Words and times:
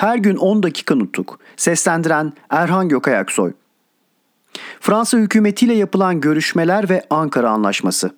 Her 0.00 0.18
gün 0.18 0.36
10 0.36 0.62
dakika 0.62 0.94
nutuk. 0.94 1.38
Seslendiren 1.56 2.32
Erhan 2.50 2.88
Gökayaksoy. 2.88 3.52
Fransa 4.80 5.18
hükümetiyle 5.18 5.74
yapılan 5.74 6.20
görüşmeler 6.20 6.90
ve 6.90 7.02
Ankara 7.10 7.50
Anlaşması. 7.50 8.10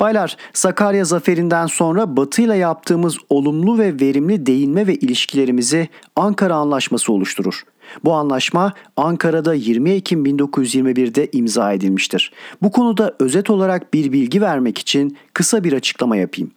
Baylar, 0.00 0.36
Sakarya 0.52 1.04
zaferinden 1.04 1.66
sonra 1.66 2.16
Batı 2.16 2.42
ile 2.42 2.56
yaptığımız 2.56 3.18
olumlu 3.28 3.78
ve 3.78 4.00
verimli 4.00 4.46
değinme 4.46 4.86
ve 4.86 4.94
ilişkilerimizi 4.94 5.88
Ankara 6.16 6.54
Anlaşması 6.54 7.12
oluşturur. 7.12 7.62
Bu 8.04 8.12
anlaşma 8.12 8.72
Ankara'da 8.96 9.54
20 9.54 9.90
Ekim 9.90 10.26
1921'de 10.26 11.28
imza 11.32 11.72
edilmiştir. 11.72 12.32
Bu 12.62 12.72
konuda 12.72 13.14
özet 13.20 13.50
olarak 13.50 13.94
bir 13.94 14.12
bilgi 14.12 14.40
vermek 14.40 14.78
için 14.78 15.16
kısa 15.32 15.64
bir 15.64 15.72
açıklama 15.72 16.16
yapayım. 16.16 16.50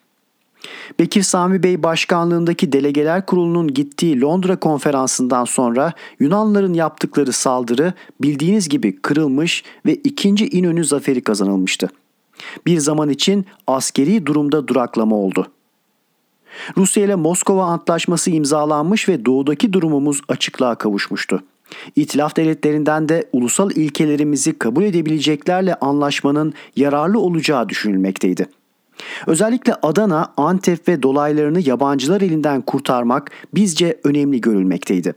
Bekir 1.00 1.24
Sami 1.24 1.64
Bey 1.64 1.84
başkanlığındaki 1.84 2.72
delegeler 2.72 3.26
kurulunun 3.26 3.74
gittiği 3.74 4.22
Londra 4.22 4.60
konferansından 4.60 5.46
sonra 5.46 5.94
Yunanların 6.20 6.74
yaptıkları 6.74 7.34
saldırı 7.34 7.94
bildiğiniz 8.22 8.70
gibi 8.70 9.02
kırılmış 9.02 9.64
ve 9.86 9.96
2. 9.96 10.30
İnönü 10.30 10.86
zaferi 10.86 11.22
kazanılmıştı. 11.22 11.90
Bir 12.66 12.78
zaman 12.78 13.10
için 13.10 13.46
askeri 13.68 14.26
durumda 14.26 14.68
duraklama 14.68 15.16
oldu. 15.16 15.48
Rusya 16.78 17.04
ile 17.04 17.16
Moskova 17.16 17.66
Antlaşması 17.66 18.32
imzalanmış 18.32 19.10
ve 19.10 19.26
doğudaki 19.26 19.74
durumumuz 19.74 20.22
açıklığa 20.28 20.76
kavuşmuştu. 20.76 21.44
İtilaf 21.96 22.35
devletlerinden 22.35 23.10
de 23.10 23.30
ulusal 23.34 23.72
ilkelerimizi 23.72 24.57
kabul 24.57 24.84
edebileceklerle 24.84 25.76
anlaşmanın 25.76 26.54
yararlı 26.76 27.20
olacağı 27.20 27.70
düşünülmekteydi. 27.70 28.48
Özellikle 29.28 29.76
Adana, 29.82 30.34
Antep 30.38 30.88
ve 30.88 31.04
dolaylarını 31.04 31.60
yabancılar 31.70 32.22
elinden 32.22 32.62
kurtarmak 32.62 33.32
bizce 33.54 34.00
önemli 34.04 34.42
görülmekteydi. 34.42 35.14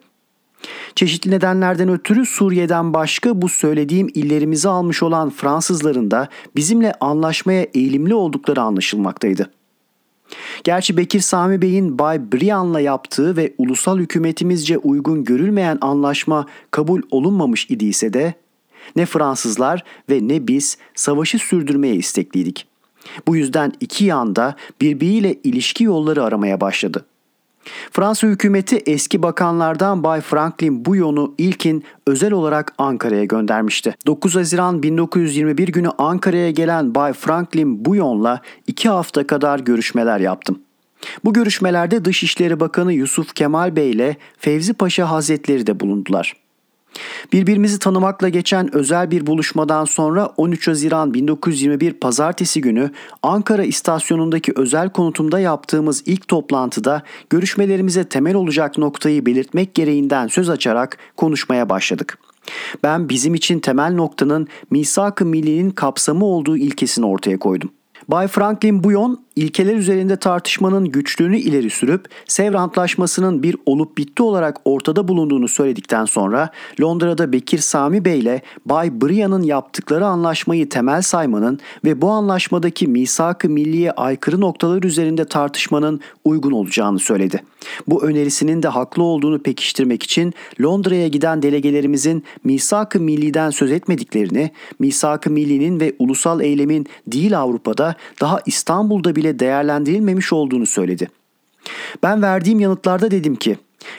Çeşitli 0.95 1.31
nedenlerden 1.31 1.89
ötürü 1.89 2.27
Suriye'den 2.27 2.95
başka 2.95 3.43
bu 3.43 3.49
söylediğim 3.49 4.09
illerimizi 4.15 4.69
almış 4.69 5.03
olan 5.03 5.31
Fransızların 5.31 6.11
da 6.11 6.29
bizimle 6.57 6.93
anlaşmaya 7.01 7.67
eğilimli 7.75 8.15
oldukları 8.15 8.61
anlaşılmaktaydı. 8.61 9.51
Gerçi 10.65 10.97
Bekir 10.97 11.21
Sami 11.21 11.63
Bey'in 11.63 11.99
Bay 11.99 12.33
Brian'la 12.33 12.81
yaptığı 12.81 13.37
ve 13.37 13.55
ulusal 13.59 13.99
hükümetimizce 13.99 14.79
uygun 14.79 15.25
görülmeyen 15.25 15.79
anlaşma 15.81 16.47
kabul 16.71 17.03
olunmamış 17.11 17.71
idiyse 17.71 18.13
de 18.13 18.35
ne 18.97 19.07
Fransızlar 19.07 19.85
ve 20.11 20.29
ne 20.29 20.49
biz 20.49 20.79
savaşı 20.95 21.39
sürdürmeye 21.39 21.95
istekliydik. 21.95 22.67
Bu 23.27 23.37
yüzden 23.37 23.73
iki 23.81 24.05
yanda 24.05 24.57
birbiriyle 24.81 25.35
ilişki 25.45 25.85
yolları 25.85 26.25
aramaya 26.25 26.61
başladı. 26.61 27.05
Fransa 27.91 28.27
hükümeti 28.27 28.77
eski 28.87 29.23
bakanlardan 29.23 30.05
Bay 30.05 30.21
Franklin 30.21 30.85
Bouillon'u 30.85 31.35
ilkin 31.39 31.85
özel 32.07 32.33
olarak 32.33 32.73
Ankara'ya 32.79 33.25
göndermişti. 33.25 33.95
9 34.07 34.37
Haziran 34.37 34.83
1921 34.83 35.69
günü 35.69 35.89
Ankara'ya 35.99 36.51
gelen 36.51 36.95
Bay 36.95 37.13
Franklin 37.13 37.85
Bouillon'la 37.85 38.41
iki 38.67 38.89
hafta 38.89 39.27
kadar 39.27 39.61
görüşmeler 39.61 40.21
yaptım. 40.21 40.59
Bu 41.25 41.33
görüşmelerde 41.33 42.05
Dışişleri 42.05 42.61
Bakanı 42.61 42.93
Yusuf 42.93 43.35
Kemal 43.35 43.77
Bey 43.77 43.91
ile 43.91 44.17
Fevzi 44.39 44.73
Paşa 44.73 45.11
Hazretleri 45.11 45.67
de 45.67 45.81
bulundular. 45.81 46.44
Birbirimizi 47.33 47.79
tanımakla 47.79 48.29
geçen 48.29 48.75
özel 48.75 49.11
bir 49.11 49.27
buluşmadan 49.27 49.85
sonra 49.85 50.27
13 50.37 50.69
Haziran 50.69 51.15
1921 51.15 51.93
Pazartesi 51.93 52.61
günü 52.61 52.91
Ankara 53.23 53.65
istasyonundaki 53.65 54.53
özel 54.57 54.91
konutumda 54.91 55.41
yaptığımız 55.41 56.03
ilk 56.07 56.29
toplantıda 56.29 57.03
görüşmelerimize 57.31 58.05
temel 58.05 58.35
olacak 58.35 58.79
noktayı 58.79 59.27
belirtmek 59.27 59.75
gereğinden 59.75 60.27
söz 60.27 60.51
açarak 60.51 60.99
konuşmaya 61.17 61.69
başladık. 61.69 62.19
Ben 62.83 63.09
bizim 63.09 63.35
için 63.35 63.61
temel 63.61 63.95
noktanın 63.95 64.49
misak-ı 64.71 65.25
millinin 65.25 65.71
kapsamı 65.71 66.25
olduğu 66.25 66.57
ilkesini 66.57 67.07
ortaya 67.07 67.39
koydum. 67.39 67.71
Bay 68.09 68.29
Franklin 68.29 68.85
Bouillon 68.85 69.25
ilkeler 69.37 69.77
üzerinde 69.77 70.17
tartışmanın 70.17 70.85
güçlüğünü 70.85 71.39
ileri 71.39 71.71
sürüp 71.71 72.09
Sevr 72.27 72.55
Antlaşması'nın 72.55 73.43
bir 73.43 73.57
olup 73.67 73.99
bitti 73.99 74.23
olarak 74.23 74.57
ortada 74.65 75.09
bulunduğunu 75.09 75.49
söyledikten 75.49 76.05
sonra 76.05 76.51
Londra'da 76.81 77.33
Bekir 77.33 77.59
Sami 77.59 78.05
Bey 78.05 78.19
ile 78.19 78.43
Bay 78.67 79.01
Brian'ın 79.01 79.43
yaptıkları 79.43 80.07
anlaşmayı 80.07 80.69
temel 80.69 81.03
saymanın 81.03 81.61
ve 81.85 82.01
bu 82.01 82.11
anlaşmadaki 82.11 82.89
misak-ı 82.89 83.49
milliye 83.49 83.93
aykırı 83.93 84.41
noktalar 84.41 84.83
üzerinde 84.83 85.25
tartışmanın 85.25 86.01
uygun 86.25 86.53
olacağını 86.53 86.99
söyledi. 86.99 87.43
Bu 87.89 88.05
önerisinin 88.05 88.63
de 88.63 88.69
haklı 88.69 89.03
olduğunu 89.03 89.39
pekiştirmek 89.39 90.03
için 90.03 90.35
Londra'ya 90.63 91.09
giden 91.09 91.43
delegelerimizin 91.43 92.25
misak-ı 92.45 93.01
milliden 93.01 93.51
söz 93.51 93.73
etmediklerini, 93.73 94.51
misak-ı 94.79 95.31
millinin 95.31 95.81
ve 95.81 95.93
ulusal 95.99 96.41
eylemin 96.41 96.87
değil 97.07 97.39
Avrupa'da 97.39 97.94
daha 98.21 98.41
İstanbul'da 98.47 99.17
bile 99.17 99.39
değerlendirilmemiş 99.39 100.33
olduğunu 100.33 100.67
söyledi. 100.67 101.09
Ben 102.03 102.23
verdiğim 102.23 102.61
yanıtlarda 102.61 103.11
dedim 103.11 103.37
ki 103.37 103.57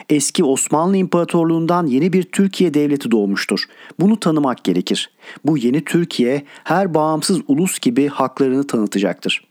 Eski 0.08 0.44
Osmanlı 0.44 0.96
İmparatorluğundan 0.96 1.86
yeni 1.86 2.12
bir 2.12 2.22
Türkiye 2.22 2.74
devleti 2.74 3.10
doğmuştur. 3.10 3.64
Bunu 4.00 4.20
tanımak 4.20 4.64
gerekir. 4.64 5.10
Bu 5.44 5.58
yeni 5.58 5.84
Türkiye 5.84 6.44
her 6.64 6.94
bağımsız 6.94 7.40
ulus 7.48 7.78
gibi 7.78 8.08
haklarını 8.08 8.66
tanıtacaktır. 8.66 9.46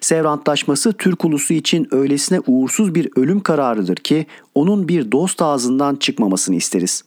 Sevr 0.00 0.24
Antlaşması 0.24 0.92
Türk 0.92 1.24
ulusu 1.24 1.54
için 1.54 1.88
öylesine 1.90 2.40
uğursuz 2.46 2.94
bir 2.94 3.08
ölüm 3.16 3.40
kararıdır 3.40 3.96
ki 3.96 4.26
onun 4.54 4.88
bir 4.88 5.12
dost 5.12 5.42
ağzından 5.42 5.96
çıkmamasını 5.96 6.56
isteriz. 6.56 7.04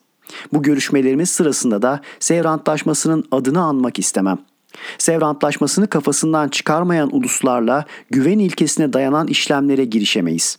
Bu 0.53 0.63
görüşmelerimiz 0.63 1.29
sırasında 1.29 1.81
da 1.81 2.01
Sevr 2.19 2.45
Antlaşması'nın 2.45 3.25
adını 3.31 3.61
anmak 3.61 3.99
istemem.'' 3.99 4.54
Sevr 4.97 5.21
Antlaşması'nı 5.21 5.87
kafasından 5.87 6.47
çıkarmayan 6.47 7.15
uluslarla 7.15 7.85
güven 8.09 8.39
ilkesine 8.39 8.93
dayanan 8.93 9.27
işlemlere 9.27 9.85
girişemeyiz. 9.85 10.57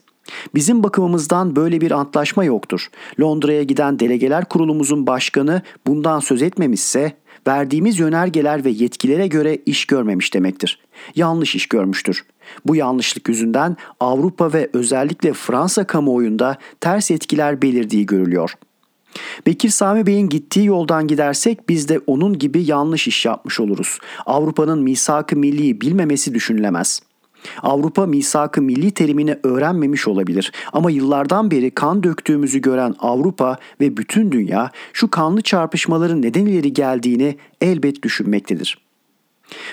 Bizim 0.55 0.83
bakımımızdan 0.83 1.57
böyle 1.57 1.81
bir 1.81 1.91
antlaşma 1.91 2.45
yoktur. 2.45 2.89
Londra'ya 3.21 3.63
giden 3.63 3.99
delegeler 3.99 4.45
kurulumuzun 4.45 5.07
başkanı 5.07 5.63
bundan 5.87 6.21
söz 6.21 6.43
etmemişse 6.43 7.13
verdiğimiz 7.47 7.99
yönergeler 7.99 8.65
ve 8.65 8.71
yetkilere 8.71 9.27
göre 9.27 9.59
iş 9.67 9.85
görmemiş 9.85 10.35
demektir. 10.35 10.81
Yanlış 11.17 11.55
iş 11.55 11.67
görmüştür. 11.67 12.25
Bu 12.67 12.77
yanlışlık 12.77 13.29
yüzünden 13.29 13.77
Avrupa 14.01 14.53
ve 14.53 14.71
özellikle 14.73 15.33
Fransa 15.33 15.87
kamuoyunda 15.87 16.57
ters 16.81 17.11
etkiler 17.11 17.63
belirdiği 17.63 18.07
görülüyor.'' 18.07 18.57
Bekir 19.47 19.69
Sami 19.69 20.07
Bey'in 20.07 20.29
gittiği 20.29 20.67
yoldan 20.67 21.07
gidersek 21.07 21.69
biz 21.69 21.89
de 21.89 22.01
onun 22.07 22.39
gibi 22.39 22.63
yanlış 22.63 23.09
iş 23.09 23.27
yapmış 23.27 23.61
oluruz. 23.61 23.99
Avrupa'nın 24.27 24.83
misak-ı 24.83 25.37
milliyi 25.37 25.81
bilmemesi 25.81 26.35
düşünülemez. 26.35 27.01
Avrupa 27.63 28.07
misak-ı 28.07 28.63
milli 28.63 28.91
terimini 28.91 29.39
öğrenmemiş 29.43 30.09
olabilir 30.09 30.53
ama 30.73 30.91
yıllardan 30.91 31.51
beri 31.51 31.71
kan 31.71 32.03
döktüğümüzü 32.03 32.59
gören 32.59 32.95
Avrupa 32.99 33.57
ve 33.81 33.97
bütün 33.97 34.33
dünya 34.33 34.71
şu 34.93 35.11
kanlı 35.11 35.41
çarpışmaların 35.41 36.23
neden 36.23 36.47
ileri 36.47 36.73
geldiğini 36.73 37.37
elbet 37.61 38.03
düşünmektedir.'' 38.03 38.86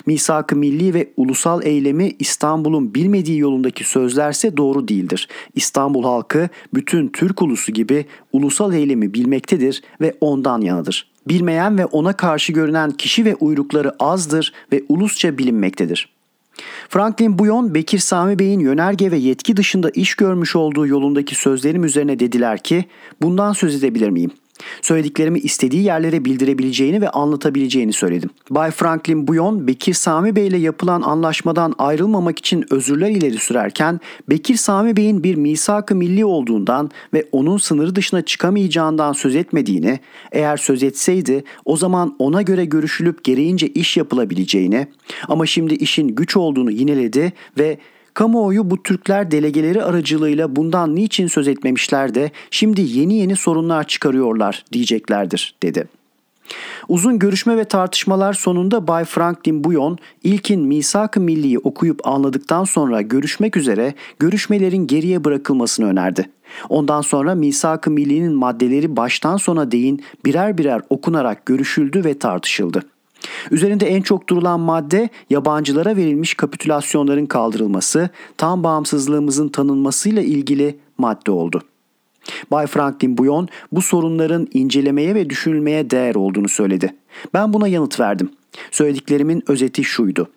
Misak-ı 0.05 0.55
milli 0.55 0.93
ve 0.93 1.09
ulusal 1.17 1.63
eylemi 1.63 2.11
İstanbul'un 2.19 2.93
bilmediği 2.93 3.39
yolundaki 3.39 3.83
sözlerse 3.83 4.57
doğru 4.57 4.87
değildir. 4.87 5.27
İstanbul 5.55 6.03
halkı 6.03 6.49
bütün 6.73 7.07
Türk 7.07 7.41
ulusu 7.41 7.71
gibi 7.71 8.05
ulusal 8.33 8.73
eylemi 8.73 9.13
bilmektedir 9.13 9.83
ve 10.01 10.13
ondan 10.21 10.61
yanadır. 10.61 11.13
Bilmeyen 11.27 11.77
ve 11.77 11.85
ona 11.85 12.17
karşı 12.17 12.53
görünen 12.53 12.91
kişi 12.91 13.25
ve 13.25 13.35
uyrukları 13.35 13.91
azdır 13.99 14.53
ve 14.71 14.83
ulusça 14.89 15.37
bilinmektedir. 15.37 16.13
Franklin 16.89 17.39
Bouillon, 17.39 17.73
Bekir 17.75 17.99
Sami 17.99 18.39
Bey'in 18.39 18.59
yönerge 18.59 19.11
ve 19.11 19.17
yetki 19.17 19.57
dışında 19.57 19.89
iş 19.89 20.15
görmüş 20.15 20.55
olduğu 20.55 20.87
yolundaki 20.87 21.35
sözlerim 21.35 21.83
üzerine 21.83 22.19
dediler 22.19 22.63
ki, 22.63 22.85
bundan 23.21 23.53
söz 23.53 23.75
edebilir 23.75 24.09
miyim? 24.09 24.31
Söylediklerimi 24.81 25.39
istediği 25.39 25.83
yerlere 25.83 26.25
bildirebileceğini 26.25 27.01
ve 27.01 27.09
anlatabileceğini 27.09 27.93
söyledim. 27.93 28.29
Bay 28.49 28.71
Franklin 28.71 29.27
Bouillon, 29.27 29.67
Bekir 29.67 29.93
Sami 29.93 30.35
Bey 30.35 30.47
ile 30.47 30.57
yapılan 30.57 31.01
anlaşmadan 31.01 31.73
ayrılmamak 31.77 32.39
için 32.39 32.65
özürler 32.69 33.09
ileri 33.09 33.37
sürerken, 33.37 33.99
Bekir 34.29 34.55
Sami 34.55 34.97
Bey'in 34.97 35.23
bir 35.23 35.35
misak-ı 35.35 35.95
milli 35.95 36.25
olduğundan 36.25 36.91
ve 37.13 37.25
onun 37.31 37.57
sınırı 37.57 37.95
dışına 37.95 38.21
çıkamayacağından 38.21 39.13
söz 39.13 39.35
etmediğini, 39.35 39.99
eğer 40.31 40.57
söz 40.57 40.83
etseydi 40.83 41.43
o 41.65 41.77
zaman 41.77 42.15
ona 42.19 42.41
göre 42.41 42.65
görüşülüp 42.65 43.23
gereğince 43.23 43.67
iş 43.67 43.97
yapılabileceğini 43.97 44.87
ama 45.27 45.45
şimdi 45.45 45.73
işin 45.73 46.07
güç 46.07 46.37
olduğunu 46.37 46.71
yineledi 46.71 47.33
ve 47.57 47.77
Kamuoyu 48.13 48.69
bu 48.69 48.83
Türkler 48.83 49.31
delegeleri 49.31 49.83
aracılığıyla 49.83 50.55
bundan 50.55 50.95
niçin 50.95 51.27
söz 51.27 51.47
etmemişler 51.47 52.15
de 52.15 52.31
şimdi 52.51 52.81
yeni 52.81 53.13
yeni 53.13 53.35
sorunlar 53.35 53.87
çıkarıyorlar 53.87 54.65
diyeceklerdir 54.73 55.55
dedi. 55.63 55.87
Uzun 56.87 57.19
görüşme 57.19 57.57
ve 57.57 57.65
tartışmalar 57.65 58.33
sonunda 58.33 58.87
Bay 58.87 59.05
Franklin 59.05 59.63
Buyon 59.63 59.97
ilkin 60.23 60.61
Misak-ı 60.61 61.19
Milli'yi 61.19 61.59
okuyup 61.59 62.07
anladıktan 62.07 62.63
sonra 62.63 63.01
görüşmek 63.01 63.57
üzere 63.57 63.93
görüşmelerin 64.19 64.87
geriye 64.87 65.23
bırakılmasını 65.23 65.85
önerdi. 65.85 66.29
Ondan 66.69 67.01
sonra 67.01 67.35
Misak-ı 67.35 67.91
Milli'nin 67.91 68.33
maddeleri 68.33 68.97
baştan 68.97 69.37
sona 69.37 69.71
değin 69.71 70.03
birer 70.25 70.57
birer 70.57 70.81
okunarak 70.89 71.45
görüşüldü 71.45 72.05
ve 72.05 72.19
tartışıldı. 72.19 72.83
Üzerinde 73.51 73.87
en 73.87 74.01
çok 74.01 74.29
durulan 74.29 74.59
madde 74.59 75.09
yabancılara 75.29 75.95
verilmiş 75.95 76.33
kapitülasyonların 76.33 77.25
kaldırılması, 77.25 78.09
tam 78.37 78.63
bağımsızlığımızın 78.63 79.49
tanınmasıyla 79.49 80.21
ilgili 80.21 80.77
madde 80.97 81.31
oldu. 81.31 81.61
Bay 82.51 82.67
Franklin 82.67 83.17
Buyon 83.17 83.47
bu 83.71 83.81
sorunların 83.81 84.47
incelemeye 84.53 85.15
ve 85.15 85.29
düşünülmeye 85.29 85.89
değer 85.89 86.15
olduğunu 86.15 86.49
söyledi. 86.49 86.93
Ben 87.33 87.53
buna 87.53 87.67
yanıt 87.67 87.99
verdim. 87.99 88.29
Söylediklerimin 88.71 89.43
özeti 89.47 89.83
şuydu. 89.83 90.29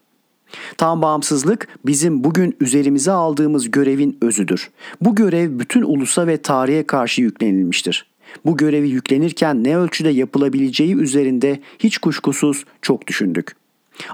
Tam 0.78 1.02
bağımsızlık 1.02 1.68
bizim 1.86 2.24
bugün 2.24 2.56
üzerimize 2.60 3.10
aldığımız 3.10 3.70
görevin 3.70 4.18
özüdür. 4.20 4.70
Bu 5.00 5.14
görev 5.14 5.58
bütün 5.58 5.82
ulusa 5.82 6.26
ve 6.26 6.36
tarihe 6.36 6.86
karşı 6.86 7.22
yüklenilmiştir. 7.22 8.06
Bu 8.44 8.56
görevi 8.56 8.88
yüklenirken 8.88 9.64
ne 9.64 9.76
ölçüde 9.76 10.08
yapılabileceği 10.08 10.96
üzerinde 10.96 11.60
hiç 11.78 11.98
kuşkusuz 11.98 12.64
çok 12.82 13.06
düşündük. 13.06 13.56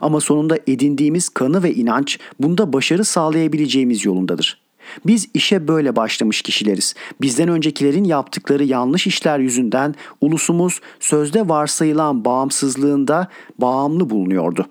Ama 0.00 0.20
sonunda 0.20 0.58
edindiğimiz 0.66 1.28
kanı 1.28 1.62
ve 1.62 1.74
inanç 1.74 2.18
bunda 2.40 2.72
başarı 2.72 3.04
sağlayabileceğimiz 3.04 4.04
yolundadır. 4.04 4.62
Biz 5.06 5.28
işe 5.34 5.68
böyle 5.68 5.96
başlamış 5.96 6.42
kişileriz. 6.42 6.94
Bizden 7.20 7.48
öncekilerin 7.48 8.04
yaptıkları 8.04 8.64
yanlış 8.64 9.06
işler 9.06 9.38
yüzünden 9.38 9.94
ulusumuz 10.20 10.80
sözde 11.00 11.48
varsayılan 11.48 12.24
bağımsızlığında 12.24 13.28
bağımlı 13.58 14.10
bulunuyordu. 14.10 14.66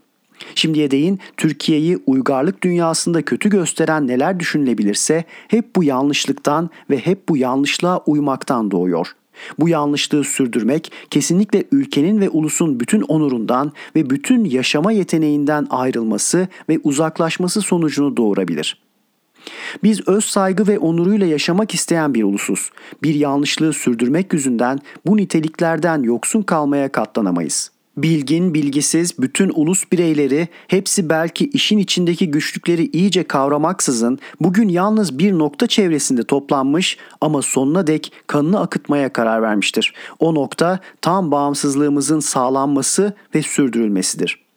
Şimdiye 0.56 0.92
değin 0.92 1.20
Türkiye'yi 1.38 2.00
uygarlık 2.06 2.64
dünyasında 2.64 3.22
kötü 3.22 3.50
gösteren 3.50 4.08
neler 4.08 4.40
düşünülebilirse 4.40 5.24
hep 5.48 5.76
bu 5.76 5.84
yanlışlıktan 5.84 6.70
ve 6.90 6.98
hep 6.98 7.30
bu 7.30 7.38
yanlışlığa 7.38 7.98
uymaktan 7.98 8.72
doğuyor. 8.72 9.16
Bu 9.60 9.70
yanlışlığı 9.70 10.24
sürdürmek 10.24 10.92
kesinlikle 11.10 11.64
ülkenin 11.72 12.22
ve 12.22 12.30
ulusun 12.30 12.80
bütün 12.80 13.02
onurundan 13.02 13.72
ve 13.96 14.10
bütün 14.10 14.46
yaşama 14.46 14.92
yeteneğinden 14.92 15.68
ayrılması 15.70 16.48
ve 16.70 16.80
uzaklaşması 16.84 17.62
sonucunu 17.62 18.18
doğurabilir.'' 18.18 18.92
Biz 19.84 20.08
öz 20.08 20.26
saygı 20.26 20.68
ve 20.68 20.80
onuruyla 20.80 21.28
yaşamak 21.28 21.74
isteyen 21.74 22.14
bir 22.14 22.24
ulusuz. 22.24 22.72
Bir 23.04 23.16
yanlışlığı 23.16 23.74
sürdürmek 23.74 24.34
yüzünden 24.34 24.80
bu 25.06 25.18
niteliklerden 25.18 26.04
yoksun 26.04 26.42
kalmaya 26.42 26.92
katlanamayız. 26.92 27.72
Bilgin, 27.98 28.54
bilgisiz, 28.54 29.20
bütün 29.20 29.52
ulus 29.56 29.92
bireyleri 29.92 30.48
hepsi 30.68 31.10
belki 31.10 31.50
işin 31.50 31.78
içindeki 31.78 32.32
güçlükleri 32.32 32.86
iyice 32.86 33.24
kavramaksızın 33.24 34.20
bugün 34.42 34.70
yalnız 34.70 35.20
bir 35.20 35.34
nokta 35.34 35.68
çevresinde 35.68 36.24
toplanmış 36.24 36.98
ama 37.22 37.42
sonuna 37.42 37.88
dek 37.88 38.14
kanını 38.28 38.60
akıtmaya 38.60 39.14
karar 39.14 39.42
vermiştir. 39.42 39.94
O 40.20 40.36
nokta 40.36 40.80
tam 41.02 41.32
bağımsızlığımızın 41.32 42.20
sağlanması 42.20 43.14
ve 43.36 43.42
sürdürülmesidir. 43.42 44.51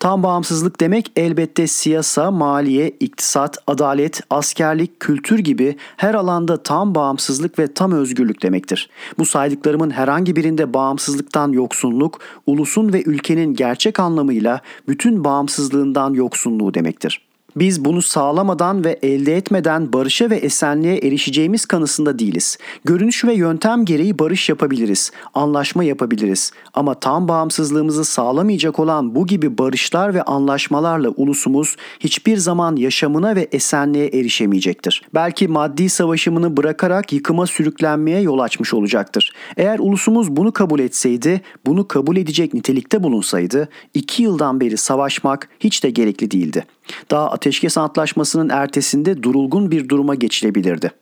Tam 0.00 0.22
bağımsızlık 0.22 0.80
demek 0.80 1.12
elbette 1.16 1.66
siyasa, 1.66 2.30
maliye, 2.30 2.88
iktisat, 3.00 3.58
adalet, 3.66 4.20
askerlik, 4.30 5.00
kültür 5.00 5.38
gibi 5.38 5.76
her 5.96 6.14
alanda 6.14 6.62
tam 6.62 6.94
bağımsızlık 6.94 7.58
ve 7.58 7.74
tam 7.74 7.92
özgürlük 7.92 8.42
demektir. 8.42 8.90
Bu 9.18 9.26
saydıklarımın 9.26 9.90
herhangi 9.90 10.36
birinde 10.36 10.74
bağımsızlıktan 10.74 11.52
yoksunluk, 11.52 12.20
ulusun 12.46 12.92
ve 12.92 13.02
ülkenin 13.02 13.54
gerçek 13.54 14.00
anlamıyla 14.00 14.60
bütün 14.88 15.24
bağımsızlığından 15.24 16.14
yoksunluğu 16.14 16.74
demektir. 16.74 17.25
Biz 17.56 17.84
bunu 17.84 18.02
sağlamadan 18.02 18.84
ve 18.84 18.98
elde 19.02 19.36
etmeden 19.36 19.92
barışa 19.92 20.30
ve 20.30 20.36
esenliğe 20.36 20.96
erişeceğimiz 20.96 21.66
kanısında 21.66 22.18
değiliz. 22.18 22.58
Görünüş 22.84 23.24
ve 23.24 23.34
yöntem 23.34 23.84
gereği 23.84 24.18
barış 24.18 24.48
yapabiliriz, 24.48 25.10
anlaşma 25.34 25.84
yapabiliriz. 25.84 26.52
Ama 26.74 26.94
tam 26.94 27.28
bağımsızlığımızı 27.28 28.04
sağlamayacak 28.04 28.78
olan 28.78 29.14
bu 29.14 29.26
gibi 29.26 29.58
barışlar 29.58 30.14
ve 30.14 30.22
anlaşmalarla 30.22 31.08
ulusumuz 31.08 31.76
hiçbir 32.00 32.36
zaman 32.36 32.76
yaşamına 32.76 33.36
ve 33.36 33.48
esenliğe 33.52 34.06
erişemeyecektir. 34.06 35.02
Belki 35.14 35.48
maddi 35.48 35.88
savaşımını 35.88 36.56
bırakarak 36.56 37.12
yıkıma 37.12 37.46
sürüklenmeye 37.46 38.20
yol 38.20 38.38
açmış 38.38 38.74
olacaktır. 38.74 39.32
Eğer 39.56 39.78
ulusumuz 39.78 40.36
bunu 40.36 40.52
kabul 40.52 40.80
etseydi, 40.80 41.40
bunu 41.66 41.88
kabul 41.88 42.16
edecek 42.16 42.54
nitelikte 42.54 43.02
bulunsaydı, 43.02 43.68
iki 43.94 44.22
yıldan 44.22 44.60
beri 44.60 44.76
savaşmak 44.76 45.48
hiç 45.60 45.84
de 45.84 45.90
gerekli 45.90 46.30
değildi. 46.30 46.64
Daha 47.10 47.30
ateşkes 47.30 47.78
antlaşmasının 47.78 48.48
ertesinde 48.48 49.22
durulgun 49.22 49.70
bir 49.70 49.88
duruma 49.88 50.14
geçilebilirdi. 50.14 50.92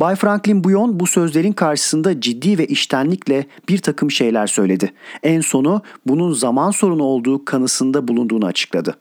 Bay 0.00 0.16
Franklin 0.16 0.64
Buyon 0.64 1.00
bu 1.00 1.06
sözlerin 1.06 1.52
karşısında 1.52 2.20
ciddi 2.20 2.58
ve 2.58 2.66
iştenlikle 2.66 3.46
bir 3.68 3.78
takım 3.78 4.10
şeyler 4.10 4.46
söyledi. 4.46 4.92
En 5.22 5.40
sonu 5.40 5.82
bunun 6.06 6.32
zaman 6.32 6.70
sorunu 6.70 7.02
olduğu 7.02 7.44
kanısında 7.44 8.08
bulunduğunu 8.08 8.46
açıkladı. 8.46 8.96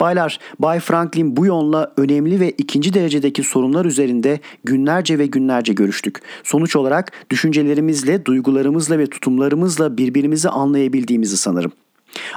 Baylar, 0.00 0.38
Bay 0.58 0.80
Franklin 0.80 1.36
Buyon'la 1.36 1.92
önemli 1.96 2.40
ve 2.40 2.50
ikinci 2.50 2.94
derecedeki 2.94 3.42
sorunlar 3.42 3.84
üzerinde 3.84 4.40
günlerce 4.64 5.18
ve 5.18 5.26
günlerce 5.26 5.72
görüştük. 5.72 6.20
Sonuç 6.44 6.76
olarak 6.76 7.12
düşüncelerimizle, 7.30 8.24
duygularımızla 8.24 8.98
ve 8.98 9.06
tutumlarımızla 9.06 9.96
birbirimizi 9.96 10.48
anlayabildiğimizi 10.48 11.36
sanırım. 11.36 11.72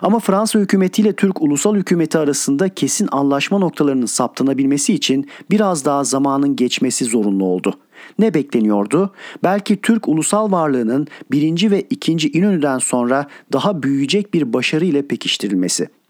Ama 0.01 0.19
Fransa 0.19 0.59
hükümetiyle 0.59 1.13
Türk 1.13 1.41
ulusal 1.41 1.75
hükümeti 1.75 2.18
arasında 2.18 2.69
kesin 2.69 3.07
anlaşma 3.12 3.57
noktalarının 3.57 4.06
saptanabilmesi 4.06 4.94
için 4.94 5.29
biraz 5.51 5.85
daha 5.85 6.03
zamanın 6.03 6.56
geçmesi 6.56 7.06
zorunlu 7.06 7.45
oldu. 7.45 7.73
Ne 8.19 8.33
bekleniyordu? 8.33 9.13
Belki 9.44 9.81
Türk 9.81 10.07
ulusal 10.07 10.51
varlığının 10.51 11.07
birinci 11.31 11.71
ve 11.71 11.81
ikinci 11.81 12.31
İnönü'den 12.31 12.77
sonra 12.77 13.27
daha 13.53 13.83
büyüyecek 13.83 14.33
bir 14.33 14.53
başarı 14.53 14.85
ile 14.85 15.07
pekiştirilmesi.'' 15.07 16.00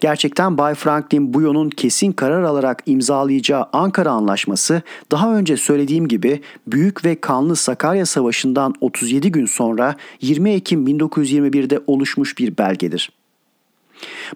Gerçekten 0.00 0.58
Bay 0.58 0.74
Franklin 0.74 1.34
Buyon'un 1.34 1.70
kesin 1.70 2.12
karar 2.12 2.42
alarak 2.42 2.82
imzalayacağı 2.86 3.66
Ankara 3.72 4.10
Anlaşması 4.10 4.82
daha 5.10 5.36
önce 5.36 5.56
söylediğim 5.56 6.08
gibi 6.08 6.40
büyük 6.66 7.04
ve 7.04 7.20
kanlı 7.20 7.56
Sakarya 7.56 8.06
Savaşı'ndan 8.06 8.74
37 8.80 9.32
gün 9.32 9.46
sonra 9.46 9.94
20 10.20 10.50
Ekim 10.50 10.86
1921'de 10.86 11.80
oluşmuş 11.86 12.38
bir 12.38 12.58
belgedir. 12.58 13.21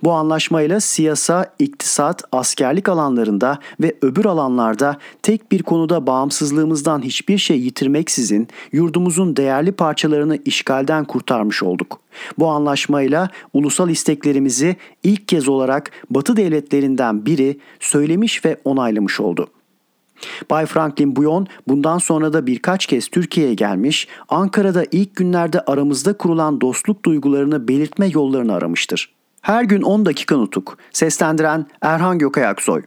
Bu 0.05 0.13
anlaşmayla 0.13 0.81
siyasa, 0.81 1.47
iktisat, 1.59 2.25
askerlik 2.33 2.89
alanlarında 2.89 3.59
ve 3.81 3.97
öbür 4.03 4.25
alanlarda 4.25 4.99
tek 5.23 5.53
bir 5.53 5.63
konuda 5.63 6.07
bağımsızlığımızdan 6.07 7.03
hiçbir 7.03 7.39
şey 7.39 7.61
yitirmeksizin 7.61 8.49
yurdumuzun 8.73 9.37
değerli 9.37 9.73
parçalarını 9.73 10.39
işgalden 10.45 11.05
kurtarmış 11.05 11.63
olduk. 11.63 12.01
Bu 12.39 12.49
anlaşmayla 12.49 13.31
ulusal 13.53 13.91
isteklerimizi 13.91 14.77
ilk 15.03 15.29
kez 15.29 15.49
olarak 15.49 15.91
Batı 16.11 16.37
devletlerinden 16.37 17.27
biri 17.27 17.59
söylemiş 17.81 18.45
ve 18.45 18.61
onaylamış 18.65 19.21
oldu. 19.21 19.49
Bay 20.51 20.67
Franklin 20.67 21.17
Buyon 21.17 21.47
bundan 21.69 21.99
sonra 21.99 22.33
da 22.33 22.47
birkaç 22.47 22.87
kez 22.87 23.09
Türkiye'ye 23.09 23.55
gelmiş, 23.55 24.09
Ankara'da 24.29 24.85
ilk 24.93 25.17
günlerde 25.17 25.61
aramızda 25.61 26.13
kurulan 26.13 26.61
dostluk 26.61 27.05
duygularını 27.05 27.69
belirtme 27.69 28.07
yollarını 28.07 28.55
aramıştır. 28.55 29.16
Her 29.41 29.65
gün 29.65 29.83
10 29.83 30.07
dakika 30.07 30.37
nutuk. 30.37 30.79
Seslendiren 30.93 31.67
Erhan 31.83 32.19
Gökayaksoy. 32.19 32.83